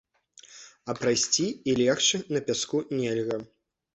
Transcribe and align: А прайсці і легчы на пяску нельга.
А 0.93 0.93
прайсці 1.01 1.45
і 1.69 1.75
легчы 1.81 2.21
на 2.37 2.43
пяску 2.47 2.79
нельга. 3.01 3.37